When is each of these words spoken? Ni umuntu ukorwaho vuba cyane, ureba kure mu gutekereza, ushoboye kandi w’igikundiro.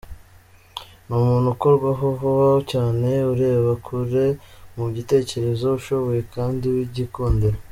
Ni 1.05 1.13
umuntu 1.21 1.47
ukorwaho 1.55 2.05
vuba 2.19 2.49
cyane, 2.71 3.09
ureba 3.31 3.71
kure 3.85 4.25
mu 4.75 4.85
gutekereza, 4.95 5.65
ushoboye 5.79 6.21
kandi 6.35 6.63
w’igikundiro. 6.73 7.57